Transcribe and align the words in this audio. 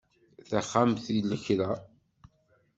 Taxxamt 0.49 1.05
i 1.15 1.17
lekra. 1.29 1.71